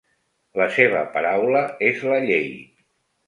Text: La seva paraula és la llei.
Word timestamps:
La 0.59 0.65
seva 0.77 1.03
paraula 1.17 1.61
és 1.91 2.01
la 2.13 2.19
llei. 2.27 2.47